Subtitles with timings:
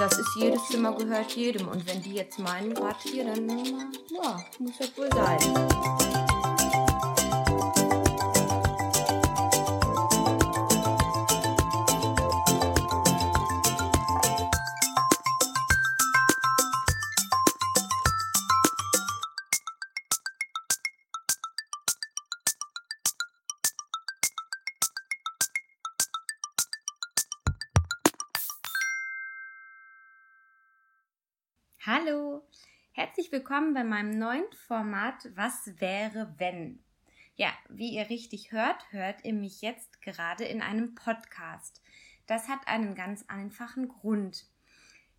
[0.00, 1.68] das ist jedes Zimmer gehört jedem.
[1.68, 3.48] Und wenn die jetzt meinen, gerade hier, dann
[4.10, 6.39] ja, muss das wohl sein.
[31.92, 32.44] Hallo,
[32.92, 36.78] herzlich willkommen bei meinem neuen Format Was wäre wenn?
[37.34, 41.82] Ja, wie ihr richtig hört, hört ihr mich jetzt gerade in einem Podcast.
[42.28, 44.46] Das hat einen ganz einfachen Grund.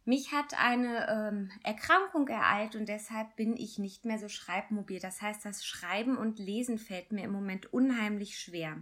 [0.05, 5.01] Mich hat eine ähm, Erkrankung ereilt und deshalb bin ich nicht mehr so schreibmobil.
[5.01, 8.82] Das heißt, das Schreiben und Lesen fällt mir im Moment unheimlich schwer.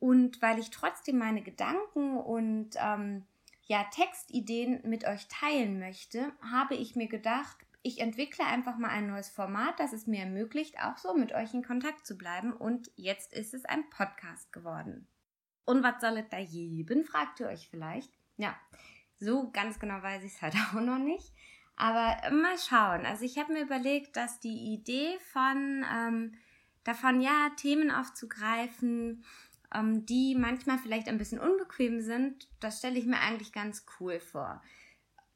[0.00, 3.24] Und weil ich trotzdem meine Gedanken und ähm,
[3.68, 9.08] ja, Textideen mit euch teilen möchte, habe ich mir gedacht, ich entwickle einfach mal ein
[9.08, 12.52] neues Format, das es mir ermöglicht, auch so mit euch in Kontakt zu bleiben.
[12.52, 15.06] Und jetzt ist es ein Podcast geworden.
[15.64, 18.10] Und was soll es da geben, fragt ihr euch vielleicht.
[18.38, 18.56] Ja,
[19.20, 21.32] so ganz genau weiß ich es halt auch noch nicht.
[21.76, 23.06] Aber mal schauen.
[23.06, 26.34] Also ich habe mir überlegt, dass die Idee von ähm,
[26.84, 29.24] davon, ja, Themen aufzugreifen,
[29.74, 34.20] ähm, die manchmal vielleicht ein bisschen unbequem sind, das stelle ich mir eigentlich ganz cool
[34.20, 34.62] vor.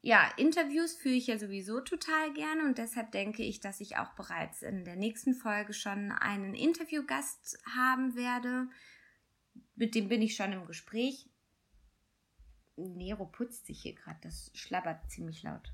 [0.01, 4.11] Ja, Interviews führe ich ja sowieso total gerne und deshalb denke ich, dass ich auch
[4.15, 8.67] bereits in der nächsten Folge schon einen Interviewgast haben werde.
[9.75, 11.29] Mit dem bin ich schon im Gespräch.
[12.75, 15.71] Nero putzt sich hier gerade, das schlabbert ziemlich laut.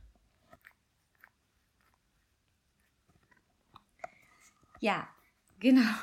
[4.79, 5.09] Ja,
[5.59, 5.95] genau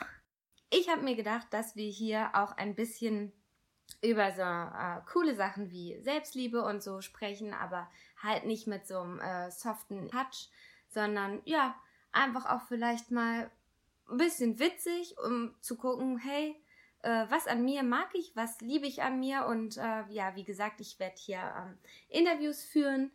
[0.71, 3.33] ich habe mir gedacht, dass wir hier auch ein bisschen
[4.03, 7.89] über so äh, coole Sachen wie Selbstliebe und so sprechen, aber
[8.23, 10.51] halt nicht mit so einem äh, soften Touch,
[10.89, 11.75] sondern ja,
[12.13, 13.51] einfach auch vielleicht mal
[14.09, 16.57] ein bisschen witzig, um zu gucken, hey,
[17.03, 19.47] äh, was an mir mag ich, was liebe ich an mir?
[19.47, 21.79] Und äh, ja, wie gesagt, ich werde hier ähm,
[22.09, 23.13] Interviews führen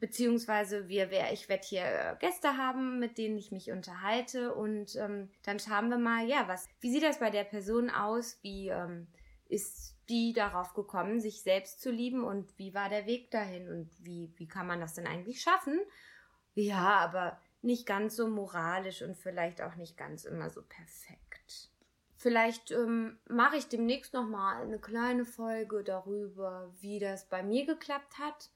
[0.00, 4.54] beziehungsweise wir, ich werde hier äh, Gäste haben, mit denen ich mich unterhalte.
[4.54, 8.38] Und ähm, dann schauen wir mal, ja, was, wie sieht das bei der Person aus,
[8.42, 9.08] wie ähm,
[9.48, 12.24] ist die darauf gekommen, sich selbst zu lieben?
[12.24, 13.68] Und wie war der Weg dahin?
[13.68, 15.80] Und wie, wie kann man das denn eigentlich schaffen?
[16.54, 21.70] Ja, aber nicht ganz so moralisch und vielleicht auch nicht ganz immer so perfekt.
[22.16, 27.64] Vielleicht ähm, mache ich demnächst noch mal eine kleine Folge darüber, wie das bei mir
[27.64, 28.50] geklappt hat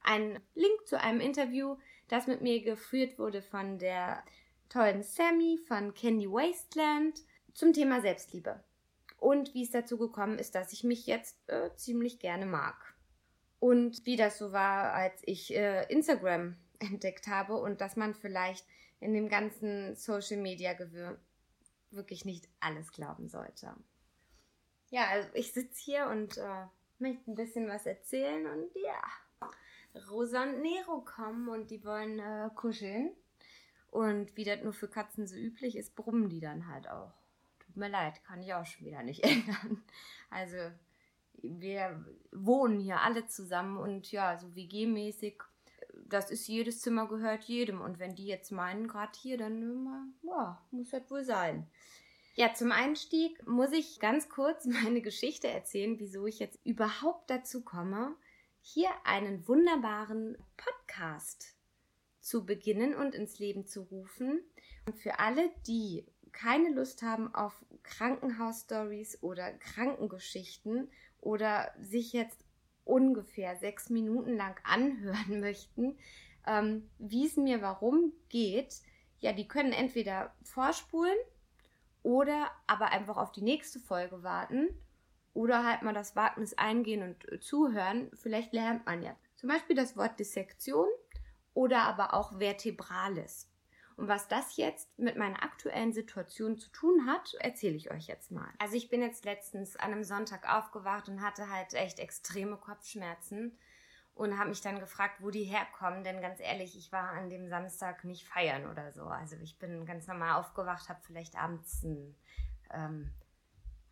[0.06, 1.78] ein Link zu einem Interview,
[2.10, 4.22] das mit mir geführt wurde von der
[4.68, 7.22] tollen Sammy von Candy Wasteland
[7.54, 8.62] zum Thema Selbstliebe.
[9.20, 12.93] Und wie es dazu gekommen ist, dass ich mich jetzt äh, ziemlich gerne mag
[13.64, 18.68] und wie das so war, als ich äh, Instagram entdeckt habe und dass man vielleicht
[19.00, 21.18] in dem ganzen Social Media Gewirr
[21.90, 23.74] wirklich nicht alles glauben sollte.
[24.90, 26.66] Ja, also ich sitze hier und äh,
[27.00, 29.02] möchte ein bisschen was erzählen und ja,
[30.10, 33.14] Rosa und Nero kommen und die wollen äh, kuscheln.
[33.92, 37.14] Und wie das nur für Katzen so üblich ist, brummen die dann halt auch.
[37.60, 39.86] Tut mir leid, kann ich auch schon wieder nicht ändern.
[40.30, 40.58] Also
[41.42, 45.42] wir wohnen hier alle zusammen und ja, so WG-mäßig,
[46.06, 47.82] das ist jedes Zimmer gehört jedem.
[47.82, 51.68] Und wenn die jetzt meinen, gerade hier, dann ja, muss das wohl sein.
[52.36, 57.62] Ja, zum Einstieg muss ich ganz kurz meine Geschichte erzählen, wieso ich jetzt überhaupt dazu
[57.62, 58.16] komme,
[58.62, 61.56] hier einen wunderbaren Podcast
[62.22, 64.42] zu beginnen und ins Leben zu rufen.
[64.86, 67.54] Und für alle, die keine Lust haben auf
[67.84, 70.90] Krankenhausstories oder Krankengeschichten
[71.24, 72.44] oder sich jetzt
[72.86, 75.98] ungefähr sechs Minuten lang anhören möchten,
[76.46, 78.82] ähm, wie es mir warum geht,
[79.20, 81.18] ja, die können entweder vorspulen
[82.04, 84.68] oder aber einfach auf die nächste Folge warten
[85.34, 88.12] oder halt mal das Wagnis eingehen und äh, zuhören.
[88.16, 90.88] Vielleicht lernt man ja zum Beispiel das Wort Dissektion
[91.54, 93.50] oder aber auch Vertebrales.
[93.96, 98.32] Und was das jetzt mit meiner aktuellen Situation zu tun hat, erzähle ich euch jetzt
[98.32, 98.50] mal.
[98.60, 103.58] Also ich bin jetzt letztens an einem Sonntag aufgewacht und hatte halt echt extreme Kopfschmerzen
[104.16, 106.04] und habe mich dann gefragt, wo die herkommen.
[106.04, 109.04] Denn ganz ehrlich, ich war an dem Samstag nicht feiern oder so.
[109.04, 112.16] Also ich bin ganz normal aufgewacht, habe vielleicht abends ein,
[112.72, 113.14] ähm,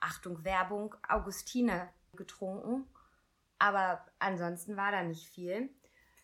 [0.02, 2.88] Achtung Werbung, Augustine getrunken
[3.60, 5.70] Aber ansonsten war da nicht viel.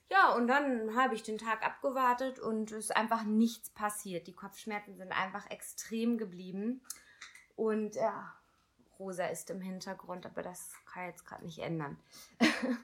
[0.09, 4.27] Ja, und dann habe ich den Tag abgewartet und es ist einfach nichts passiert.
[4.27, 6.81] Die Kopfschmerzen sind einfach extrem geblieben.
[7.55, 8.33] Und ja,
[8.99, 11.97] Rosa ist im Hintergrund, aber das kann ich jetzt gerade nicht ändern.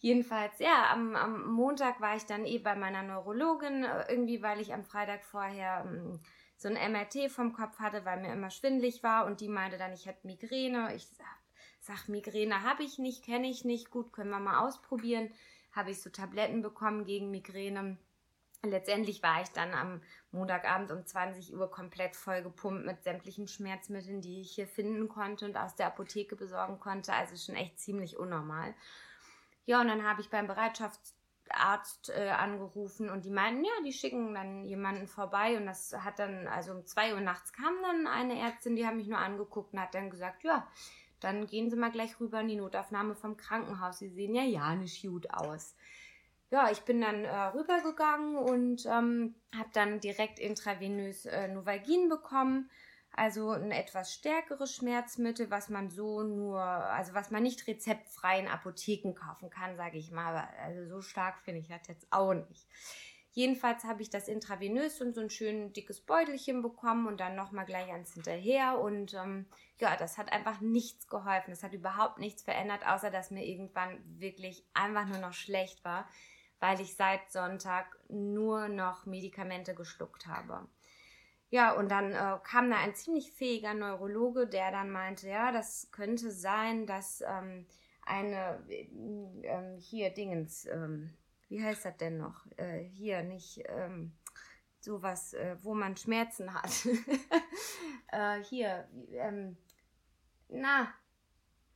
[0.00, 4.60] Jedenfalls, ja, am, am, Montag war ich dann eh bei meiner Neurologin, äh, irgendwie, weil
[4.60, 6.20] ich am Freitag vorher ähm,
[6.56, 9.92] so ein MRT vom Kopf hatte, weil mir immer schwindlig war und die meinte dann,
[9.92, 10.94] ich hätte Migräne.
[10.94, 11.26] Ich sag,
[11.80, 15.30] sag Migräne habe ich nicht, kenne ich nicht, gut, können wir mal ausprobieren.
[15.72, 17.98] Habe ich so Tabletten bekommen gegen Migräne.
[18.64, 24.40] Letztendlich war ich dann am Montagabend um 20 Uhr komplett vollgepumpt mit sämtlichen Schmerzmitteln, die
[24.40, 27.12] ich hier finden konnte und aus der Apotheke besorgen konnte.
[27.12, 28.74] Also schon echt ziemlich unnormal.
[29.64, 34.34] Ja, und dann habe ich beim Bereitschaftsarzt äh, angerufen und die meinten, ja, die schicken
[34.34, 38.40] dann jemanden vorbei und das hat dann, also um 2 Uhr nachts kam dann eine
[38.40, 40.66] Ärztin, die hat mich nur angeguckt und hat dann gesagt, ja,
[41.20, 43.98] dann gehen Sie mal gleich rüber in die Notaufnahme vom Krankenhaus.
[43.98, 45.74] Sie sehen ja ja nicht gut aus
[46.50, 52.70] ja, ich bin dann äh, rübergegangen und ähm, habe dann direkt intravenös äh, Novagin bekommen.
[53.12, 58.48] Also ein etwas stärkeres Schmerzmittel, was man so nur, also was man nicht rezeptfrei in
[58.48, 60.48] Apotheken kaufen kann, sage ich mal.
[60.62, 62.66] Also so stark finde ich das jetzt auch nicht.
[63.38, 67.66] Jedenfalls habe ich das intravenös und so ein schön dickes Beutelchen bekommen und dann nochmal
[67.66, 68.80] gleich eins hinterher.
[68.80, 69.46] Und ähm,
[69.78, 71.50] ja, das hat einfach nichts geholfen.
[71.50, 76.08] Das hat überhaupt nichts verändert, außer dass mir irgendwann wirklich einfach nur noch schlecht war
[76.60, 80.66] weil ich seit Sonntag nur noch Medikamente geschluckt habe.
[81.50, 85.90] Ja, und dann äh, kam da ein ziemlich fähiger Neurologe, der dann meinte, ja, das
[85.92, 87.66] könnte sein, dass ähm,
[88.04, 91.14] eine, äh, hier Dingens, ähm,
[91.48, 92.46] wie heißt das denn noch?
[92.56, 94.12] Äh, hier nicht ähm,
[94.80, 96.70] sowas, äh, wo man Schmerzen hat.
[98.12, 99.56] äh, hier, ähm,
[100.48, 100.92] na,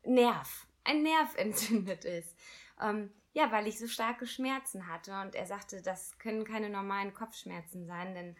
[0.05, 2.37] Nerv, ein Nerv entzündet ist.
[2.81, 5.19] Ähm, ja, weil ich so starke Schmerzen hatte.
[5.21, 8.37] Und er sagte, das können keine normalen Kopfschmerzen sein, denn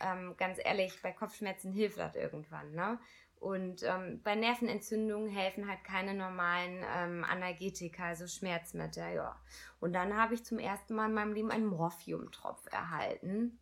[0.00, 2.72] ähm, ganz ehrlich, bei Kopfschmerzen hilft das irgendwann.
[2.72, 2.98] Ne?
[3.40, 9.14] Und ähm, bei Nervenentzündungen helfen halt keine normalen ähm, Analgetika, also Schmerzmittel.
[9.14, 9.38] Ja.
[9.80, 13.58] Und dann habe ich zum ersten Mal in meinem Leben einen Morphiumtropf erhalten.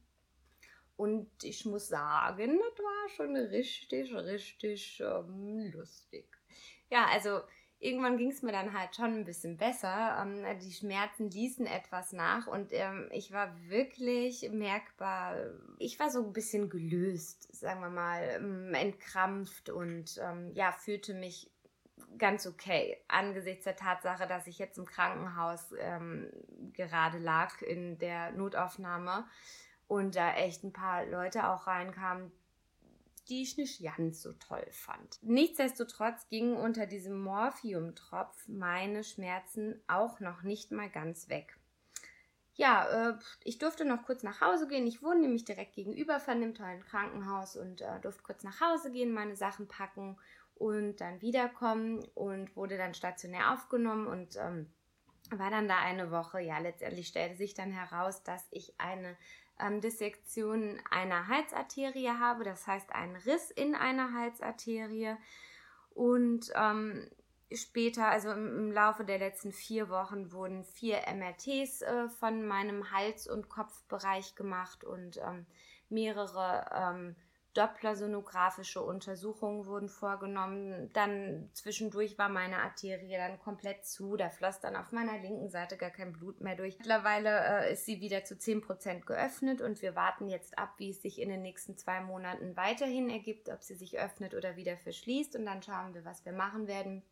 [0.96, 6.26] Und ich muss sagen, das war schon richtig, richtig ähm, lustig.
[6.90, 7.40] Ja, also
[7.82, 10.17] irgendwann ging es mir dann halt schon ein bisschen besser.
[10.23, 15.37] Ähm, die Schmerzen ließen etwas nach und ähm, ich war wirklich merkbar,
[15.79, 21.12] ich war so ein bisschen gelöst, sagen wir mal, ähm, entkrampft und ähm, ja, fühlte
[21.12, 21.50] mich
[22.19, 26.31] ganz okay angesichts der Tatsache, dass ich jetzt im Krankenhaus ähm,
[26.73, 29.26] gerade lag in der Notaufnahme
[29.88, 32.31] und da echt ein paar Leute auch reinkamen,
[33.28, 35.19] die ich nicht ganz so toll fand.
[35.22, 41.56] Nichtsdestotrotz gingen unter diesem Morphiumtropf meine Schmerzen auch noch nicht mal ganz weg.
[42.54, 44.86] Ja, äh, ich durfte noch kurz nach Hause gehen.
[44.86, 48.92] Ich wohne nämlich direkt gegenüber von dem tollen Krankenhaus und äh, durfte kurz nach Hause
[48.92, 50.19] gehen, meine Sachen packen
[50.54, 54.70] und dann wiederkommen und wurde dann stationär aufgenommen und ähm,
[55.30, 56.40] war dann da eine Woche.
[56.40, 59.17] Ja, letztendlich stellte sich dann heraus, dass ich eine
[59.62, 65.16] ähm, Dissektion einer Halsarterie habe, das heißt einen Riss in einer Halsarterie.
[65.94, 67.08] Und ähm,
[67.52, 72.90] später, also im, im, Laufe der letzten vier Wochen, wurden vier MRTs äh, von meinem
[72.90, 75.46] Hals- und Kopfbereich gemacht und ähm,
[75.88, 76.66] mehrere
[77.54, 80.90] Dopplersonografische Untersuchungen wurden vorgenommen.
[80.92, 84.16] Dann zwischendurch war meine Arterie dann komplett zu.
[84.16, 86.78] Da floss dann auf meiner linken Seite gar kein Blut mehr durch.
[86.78, 91.02] Mittlerweile äh, ist sie wieder zu 10% geöffnet und wir warten jetzt ab, wie es
[91.02, 95.36] sich in den nächsten zwei Monaten weiterhin ergibt, ob sie sich öffnet oder wieder verschließt.
[95.36, 97.02] Und dann schauen wir, was wir machen werden.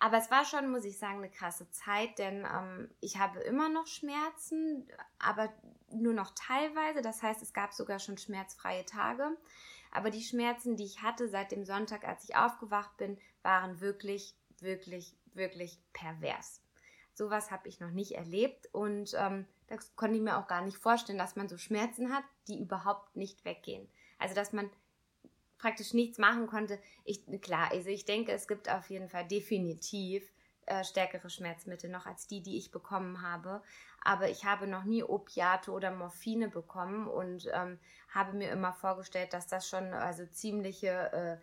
[0.00, 3.68] Aber es war schon, muss ich sagen, eine krasse Zeit, denn ähm, ich habe immer
[3.68, 4.88] noch Schmerzen,
[5.18, 5.52] aber
[5.90, 7.02] nur noch teilweise.
[7.02, 9.36] Das heißt, es gab sogar schon schmerzfreie Tage.
[9.90, 14.36] Aber die Schmerzen, die ich hatte seit dem Sonntag, als ich aufgewacht bin, waren wirklich,
[14.60, 16.62] wirklich, wirklich pervers.
[17.14, 20.78] Sowas habe ich noch nicht erlebt und ähm, das konnte ich mir auch gar nicht
[20.78, 23.88] vorstellen, dass man so Schmerzen hat, die überhaupt nicht weggehen.
[24.18, 24.70] Also dass man
[25.58, 26.78] praktisch nichts machen konnte.
[27.04, 30.32] Ich, klar, also ich denke, es gibt auf jeden Fall definitiv
[30.66, 33.62] äh, stärkere Schmerzmittel noch als die, die ich bekommen habe.
[34.02, 37.78] Aber ich habe noch nie Opiate oder Morphine bekommen und ähm,
[38.10, 41.36] habe mir immer vorgestellt, dass das schon also ziemliche äh,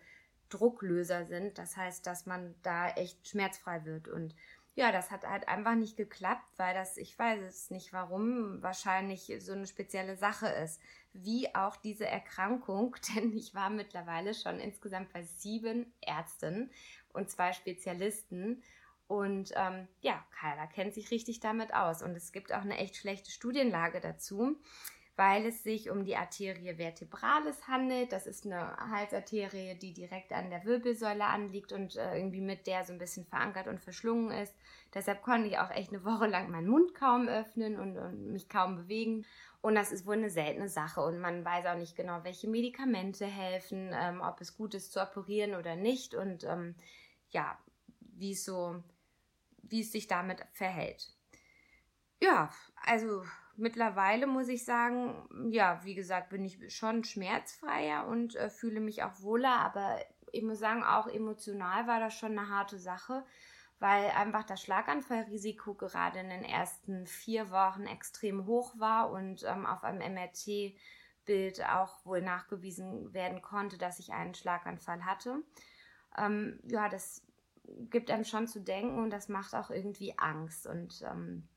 [0.48, 1.58] Drucklöser sind.
[1.58, 4.08] Das heißt, dass man da echt schmerzfrei wird.
[4.08, 4.34] Und
[4.76, 9.32] ja, das hat halt einfach nicht geklappt, weil das, ich weiß es nicht warum, wahrscheinlich
[9.40, 10.80] so eine spezielle Sache ist.
[11.22, 16.70] Wie auch diese Erkrankung, denn ich war mittlerweile schon insgesamt bei sieben Ärzten
[17.12, 18.62] und zwei Spezialisten.
[19.08, 22.02] Und ähm, ja, keiner kennt sich richtig damit aus.
[22.02, 24.60] Und es gibt auch eine echt schlechte Studienlage dazu
[25.16, 28.12] weil es sich um die Arterie vertebralis handelt.
[28.12, 32.84] Das ist eine Halsarterie, die direkt an der Wirbelsäule anliegt und äh, irgendwie mit der
[32.84, 34.54] so ein bisschen verankert und verschlungen ist.
[34.92, 38.48] Deshalb konnte ich auch echt eine Woche lang meinen Mund kaum öffnen und, und mich
[38.50, 39.24] kaum bewegen.
[39.62, 43.26] Und das ist wohl eine seltene Sache und man weiß auch nicht genau, welche Medikamente
[43.26, 46.76] helfen, ähm, ob es gut ist zu operieren oder nicht und ähm,
[47.30, 47.58] ja,
[48.00, 48.82] wie es so,
[49.62, 51.08] wie es sich damit verhält.
[52.20, 52.50] Ja,
[52.84, 53.24] also
[53.58, 59.02] mittlerweile muss ich sagen, ja, wie gesagt, bin ich schon schmerzfreier und äh, fühle mich
[59.02, 59.98] auch wohler, aber
[60.32, 63.24] ich muss sagen, auch emotional war das schon eine harte Sache,
[63.78, 69.66] weil einfach das Schlaganfallrisiko gerade in den ersten vier Wochen extrem hoch war und ähm,
[69.66, 75.42] auf einem MRT-Bild auch wohl nachgewiesen werden konnte, dass ich einen Schlaganfall hatte.
[76.16, 77.22] Ähm, ja, das
[77.90, 81.48] gibt einem schon zu denken und das macht auch irgendwie Angst und ähm,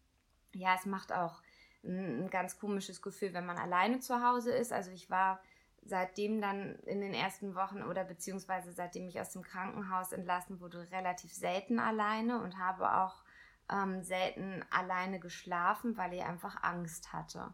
[0.54, 1.42] ja, es macht auch
[1.84, 4.72] ein, ganz komisches Gefühl, wenn man alleine zu Hause ist.
[4.72, 5.42] Also ich war
[5.86, 10.92] seitdem dann in den ersten Wochen oder beziehungsweise seitdem ich aus dem Krankenhaus entlassen wurde,
[10.92, 13.24] relativ selten alleine und habe auch
[13.72, 17.54] ähm, selten alleine geschlafen, weil ich einfach Angst hatte.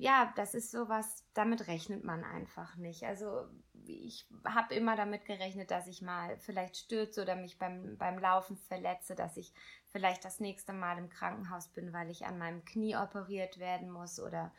[0.00, 3.04] Ja, das ist sowas, damit rechnet man einfach nicht.
[3.04, 3.44] Also
[3.84, 8.56] ich habe immer damit gerechnet, dass ich mal vielleicht stürze oder mich beim, beim Laufen
[8.56, 9.52] verletze, dass ich
[9.92, 14.18] vielleicht das nächste Mal im Krankenhaus bin, weil ich an meinem Knie operiert werden muss
[14.18, 14.54] oder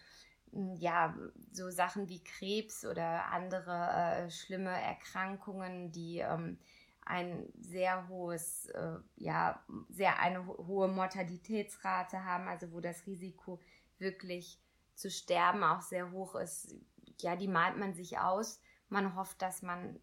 [0.51, 1.17] hm, ja,
[1.51, 6.59] so Sachen wie Krebs oder andere äh, schlimme Erkrankungen, die ähm,
[7.03, 13.59] ein sehr hohes, äh, ja, sehr eine hohe Mortalitätsrate haben, also wo das Risiko
[13.97, 14.59] wirklich
[14.95, 16.75] zu sterben auch sehr hoch ist.
[17.19, 18.59] Ja, die malt man sich aus.
[18.89, 19.99] Man hofft, dass man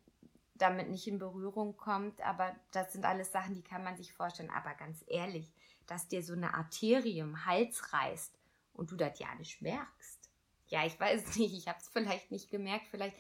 [0.54, 4.50] damit nicht in Berührung kommt, aber das sind alles Sachen, die kann man sich vorstellen.
[4.50, 5.52] Aber ganz ehrlich,
[5.87, 8.38] dass dir so eine Arterie im Hals reißt
[8.73, 10.30] und du das ja nicht merkst.
[10.66, 13.16] Ja, ich weiß nicht, ich habe es vielleicht nicht gemerkt, vielleicht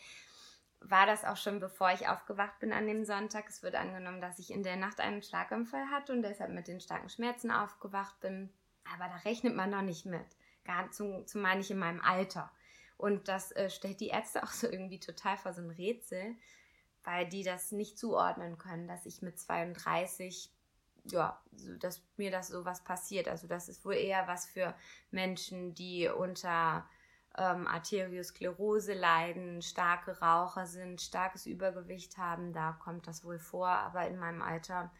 [0.80, 3.48] war das auch schon bevor ich aufgewacht bin an dem Sonntag.
[3.48, 6.80] Es wird angenommen, dass ich in der Nacht einen Schlaganfall hatte und deshalb mit den
[6.80, 8.52] starken Schmerzen aufgewacht bin.
[8.94, 10.26] Aber da rechnet man noch nicht mit.
[10.68, 12.52] Gar zu, zumal nicht in meinem Alter.
[12.96, 16.36] Und das äh, stellt die Ärzte auch so irgendwie total vor so ein Rätsel
[17.08, 20.52] weil die das nicht zuordnen können, dass ich mit 32
[21.04, 21.40] ja,
[21.78, 23.28] dass mir das sowas passiert.
[23.28, 24.74] Also das ist wohl eher was für
[25.10, 26.86] Menschen, die unter
[27.38, 32.52] ähm, Arteriosklerose leiden, starke Raucher sind, starkes Übergewicht haben.
[32.52, 33.68] Da kommt das wohl vor.
[33.68, 34.92] Aber in meinem Alter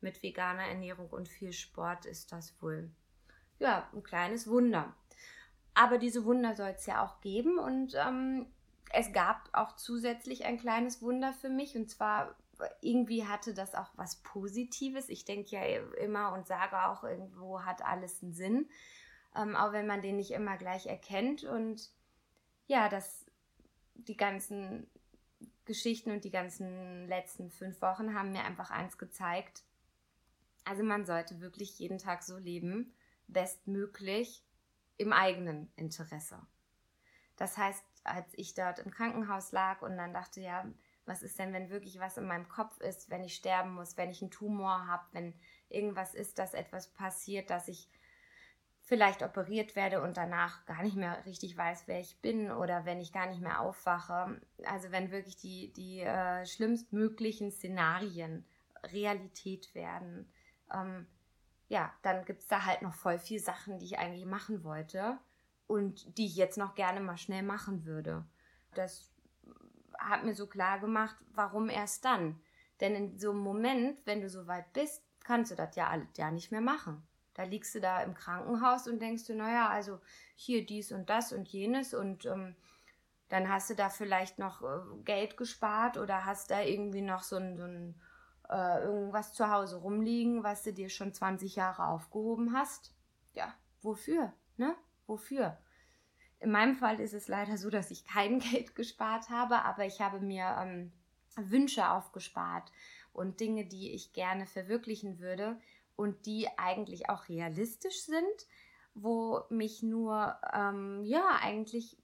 [0.00, 2.88] mit veganer Ernährung und viel Sport ist das wohl
[3.58, 4.94] ja ein kleines Wunder.
[5.76, 8.46] Aber diese Wunder soll es ja auch geben und ähm,
[8.94, 12.34] es gab auch zusätzlich ein kleines Wunder für mich und zwar
[12.80, 15.10] irgendwie hatte das auch was Positives.
[15.10, 15.62] Ich denke ja
[16.00, 18.70] immer und sage auch, irgendwo hat alles einen Sinn,
[19.36, 21.44] ähm, auch wenn man den nicht immer gleich erkennt.
[21.44, 21.90] Und
[22.68, 23.26] ja, dass
[23.92, 24.86] die ganzen
[25.66, 29.62] Geschichten und die ganzen letzten fünf Wochen haben mir einfach eins gezeigt.
[30.64, 32.94] Also man sollte wirklich jeden Tag so leben,
[33.28, 34.42] bestmöglich
[34.98, 36.38] im eigenen Interesse.
[37.36, 40.64] Das heißt, als ich dort im Krankenhaus lag und dann dachte, ja,
[41.04, 44.10] was ist denn, wenn wirklich was in meinem Kopf ist, wenn ich sterben muss, wenn
[44.10, 45.34] ich einen Tumor habe, wenn
[45.68, 47.88] irgendwas ist, dass etwas passiert, dass ich
[48.80, 53.00] vielleicht operiert werde und danach gar nicht mehr richtig weiß, wer ich bin oder wenn
[53.00, 54.40] ich gar nicht mehr aufwache.
[54.64, 58.44] Also wenn wirklich die, die äh, schlimmstmöglichen Szenarien
[58.92, 60.30] Realität werden.
[60.72, 61.06] Ähm,
[61.68, 65.18] ja, dann gibt es da halt noch voll viel Sachen, die ich eigentlich machen wollte
[65.66, 68.24] und die ich jetzt noch gerne mal schnell machen würde.
[68.74, 69.10] Das
[69.98, 72.40] hat mir so klar gemacht, warum erst dann?
[72.80, 76.08] Denn in so einem Moment, wenn du so weit bist, kannst du das ja alles
[76.16, 77.02] ja nicht mehr machen.
[77.34, 80.00] Da liegst du da im Krankenhaus und denkst du, naja, also
[80.36, 82.54] hier dies und das und jenes und ähm,
[83.28, 87.36] dann hast du da vielleicht noch äh, Geld gespart oder hast da irgendwie noch so
[87.36, 88.00] ein, so ein
[88.50, 92.92] äh, irgendwas zu Hause rumliegen, was du dir schon 20 Jahre aufgehoben hast.
[93.34, 94.74] Ja, wofür, ne?
[95.06, 95.58] Wofür?
[96.40, 100.00] In meinem Fall ist es leider so, dass ich kein Geld gespart habe, aber ich
[100.00, 100.92] habe mir ähm,
[101.36, 102.72] Wünsche aufgespart
[103.12, 105.58] und Dinge, die ich gerne verwirklichen würde
[105.96, 108.46] und die eigentlich auch realistisch sind,
[108.94, 111.96] wo mich nur, ähm, ja, eigentlich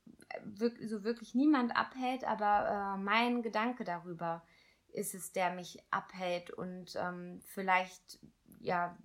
[0.85, 4.43] so wirklich niemand abhält, aber äh, mein Gedanke darüber
[4.93, 8.19] ist es, der mich abhält und ähm, vielleicht,
[8.61, 8.97] ja,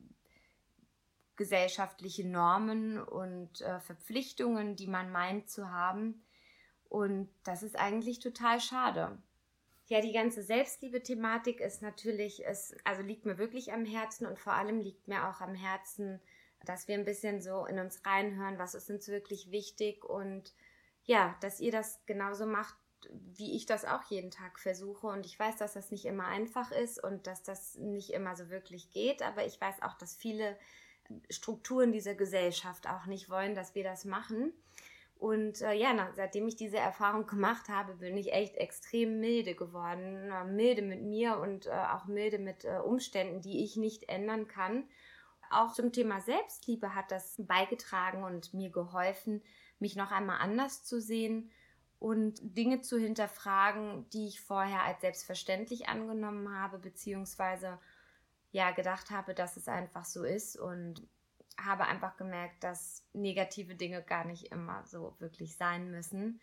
[1.35, 6.23] gesellschaftliche Normen und äh, Verpflichtungen, die man meint zu haben.
[6.89, 9.17] Und das ist eigentlich total schade.
[9.85, 14.53] Ja, die ganze Selbstliebe-Thematik ist natürlich, ist, also liegt mir wirklich am Herzen und vor
[14.53, 16.19] allem liegt mir auch am Herzen,
[16.65, 20.53] dass wir ein bisschen so in uns reinhören, was ist uns wirklich wichtig und
[21.03, 22.75] ja, dass ihr das genauso macht,
[23.11, 25.07] wie ich das auch jeden Tag versuche.
[25.07, 28.49] Und ich weiß, dass das nicht immer einfach ist und dass das nicht immer so
[28.49, 30.57] wirklich geht, aber ich weiß auch, dass viele
[31.29, 34.53] Strukturen dieser Gesellschaft auch nicht wollen, dass wir das machen.
[35.19, 39.55] Und äh, ja, na, seitdem ich diese Erfahrung gemacht habe, bin ich echt extrem milde
[39.55, 40.31] geworden.
[40.31, 44.47] Äh, milde mit mir und äh, auch milde mit äh, Umständen, die ich nicht ändern
[44.47, 44.87] kann.
[45.49, 49.41] Auch zum Thema Selbstliebe hat das beigetragen und mir geholfen,
[49.79, 51.51] mich noch einmal anders zu sehen
[51.99, 57.79] und Dinge zu hinterfragen, die ich vorher als selbstverständlich angenommen habe, beziehungsweise
[58.51, 61.07] ja gedacht habe, dass es einfach so ist und
[61.59, 66.39] habe einfach gemerkt, dass negative Dinge gar nicht immer so wirklich sein müssen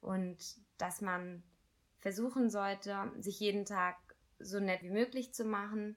[0.00, 1.42] und dass man
[1.98, 3.96] versuchen sollte, sich jeden Tag
[4.38, 5.96] so nett wie möglich zu machen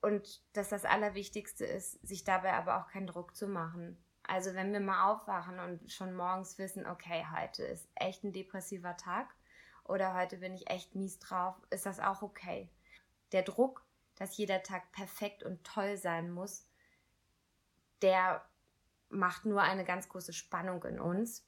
[0.00, 4.02] und dass das Allerwichtigste ist, sich dabei aber auch keinen Druck zu machen.
[4.30, 8.96] Also wenn wir mal aufwachen und schon morgens wissen, okay, heute ist echt ein depressiver
[8.96, 9.26] Tag
[9.82, 12.70] oder heute bin ich echt mies drauf, ist das auch okay.
[13.32, 13.84] Der Druck,
[14.14, 16.64] dass jeder Tag perfekt und toll sein muss,
[18.02, 18.48] der
[19.08, 21.44] macht nur eine ganz große Spannung in uns.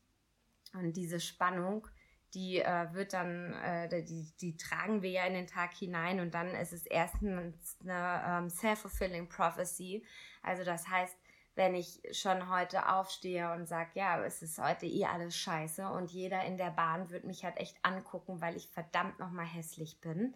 [0.72, 1.86] Und diese Spannung,
[2.34, 6.34] die äh, wird dann, äh, die, die tragen wir ja in den Tag hinein und
[6.34, 10.04] dann ist es erstens eine ähm, self-fulfilling prophecy.
[10.42, 11.16] Also das heißt,
[11.54, 16.10] wenn ich schon heute aufstehe und sage, ja, es ist heute eh alles scheiße und
[16.10, 20.34] jeder in der Bahn wird mich halt echt angucken, weil ich verdammt nochmal hässlich bin,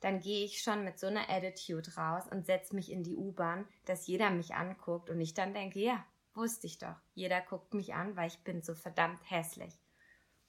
[0.00, 3.66] dann gehe ich schon mit so einer Attitude raus und setze mich in die U-Bahn,
[3.84, 6.04] dass jeder mich anguckt und ich dann denke, ja,
[6.34, 9.72] wusste ich doch, jeder guckt mich an, weil ich bin so verdammt hässlich.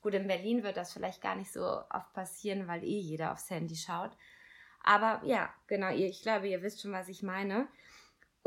[0.02, 3.50] Gut, in Berlin wird das vielleicht gar nicht so oft passieren, weil eh jeder aufs
[3.50, 4.12] Handy schaut.
[4.84, 7.68] Aber ja, genau, ich glaube, ihr wisst schon, was ich meine.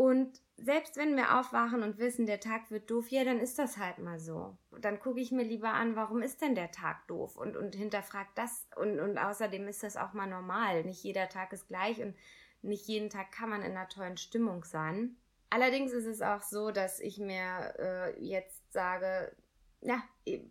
[0.00, 3.76] Und selbst wenn wir aufwachen und wissen, der Tag wird doof, ja, dann ist das
[3.76, 4.56] halt mal so.
[4.80, 8.34] Dann gucke ich mir lieber an, warum ist denn der Tag doof und, und hinterfrag
[8.34, 8.66] das.
[8.76, 10.84] Und, und außerdem ist das auch mal normal.
[10.84, 12.16] Nicht jeder Tag ist gleich und
[12.62, 15.16] nicht jeden Tag kann man in einer tollen Stimmung sein.
[15.50, 19.36] Allerdings ist es auch so, dass ich mir äh, jetzt sage,
[19.82, 20.02] ja,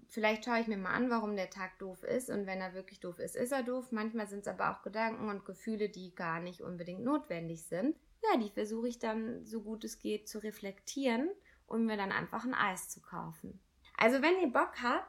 [0.09, 2.29] vielleicht schaue ich mir mal an, warum der Tag doof ist.
[2.29, 3.88] Und wenn er wirklich doof ist, ist er doof.
[3.89, 8.38] Manchmal sind es aber auch Gedanken und Gefühle, die gar nicht unbedingt notwendig sind ja,
[8.38, 11.29] die versuche ich dann so gut es geht zu reflektieren
[11.67, 13.60] und mir dann einfach ein Eis zu kaufen.
[13.97, 15.08] Also wenn ihr Bock habt,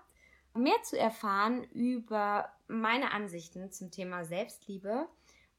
[0.55, 5.09] mehr zu erfahren über meine Ansichten zum Thema Selbstliebe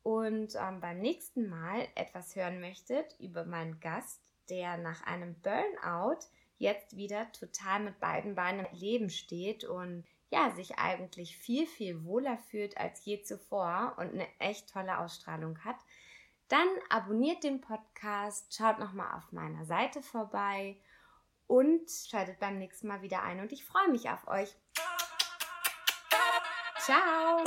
[0.04, 6.20] und ähm, beim nächsten Mal etwas hören möchtet über meinen Gast, der nach einem Burnout
[6.58, 12.06] jetzt wieder total mit beiden Beinen im Leben steht und ja, sich eigentlich viel, viel
[12.06, 15.78] wohler fühlt als je zuvor und eine echt tolle Ausstrahlung hat,
[16.52, 20.78] dann abonniert den Podcast, schaut nochmal auf meiner Seite vorbei
[21.48, 23.40] und schaltet beim nächsten Mal wieder ein.
[23.40, 24.54] Und ich freue mich auf euch.
[26.80, 27.44] Ciao!